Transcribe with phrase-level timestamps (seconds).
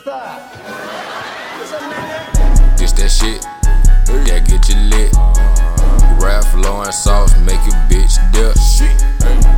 [0.00, 0.40] that?
[2.78, 3.42] This that shit
[4.26, 5.12] that get you lit.
[6.20, 8.56] Ralph Lauren sauce make your bitch dip.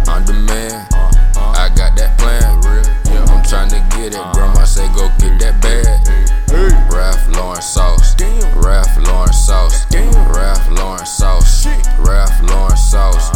[0.08, 0.88] On demand,
[1.36, 2.42] I got that plan.
[3.30, 4.32] I'm tryna get it.
[4.34, 6.02] Grandma say go get that bag.
[6.92, 8.16] Ralph Lauren sauce.
[8.56, 9.86] Ralph Lauren sauce.
[9.94, 11.66] Ralph Lauren sauce.
[11.98, 13.30] Ralph Lauren sauce.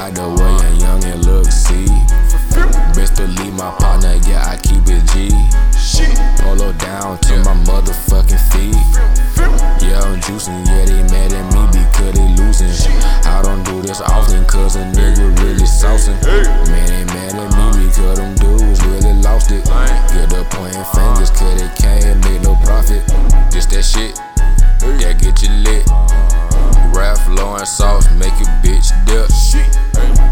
[0.00, 1.84] Like the way a youngin' look, see.
[2.96, 5.28] Best leave my partner, yeah, I keep it G.
[6.40, 8.80] Polo down to my motherfucking feet.
[9.84, 12.72] Yeah, I'm juicing, yeah, they mad at me because they losing.
[13.28, 16.16] I don't do this often, cause a nigga really saucing.
[27.60, 29.28] Lauren sauce, make your bitch dip.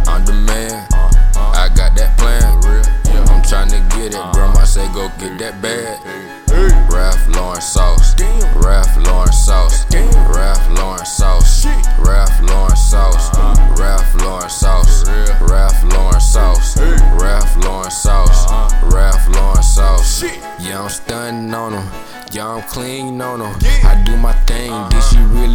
[0.09, 0.89] On demand,
[1.37, 2.57] I got that plan.
[3.29, 4.33] I'm tryna get it.
[4.33, 6.01] Grandma say go get that bag.
[6.91, 8.17] Ralph Lauren sauce.
[8.57, 9.85] Ralph Lauren sauce.
[9.93, 11.67] Ralph Lauren sauce.
[11.99, 13.37] Ralph Lauren sauce.
[13.77, 15.07] Ralph Lauren sauce.
[15.43, 16.79] Ralph Lauren sauce.
[17.21, 18.47] Ralph Lauren sauce.
[18.85, 20.23] Ralph Lauren sauce.
[20.59, 21.87] Yeah, I'm stunning on them.
[22.33, 23.55] Yeah, I'm clean on them.
[23.85, 24.73] I do my thing.
[24.89, 25.48] Did she really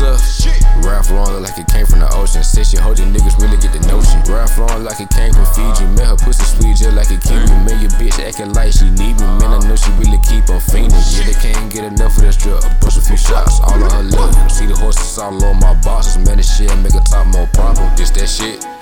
[0.00, 0.84] I look so tough.
[0.84, 2.42] Ralph Lauren look like it came from the ocean.
[2.42, 4.20] Said she hope the niggas really get the notion.
[4.32, 5.84] Ralph Lauren like it came from Fiji.
[5.96, 7.46] Met her pussy sweet just like a kiwi.
[7.68, 9.26] Man, your bitch acting like she need me.
[9.38, 10.96] Man, I know she really keep on fiending.
[11.12, 12.64] Yeah, they can't get enough of this drug.
[12.64, 14.50] A few shots all on her lip.
[14.50, 16.18] See the horses all on my bosses.
[16.24, 17.84] Man, this shit make her talk more proper.
[17.96, 18.79] This that shit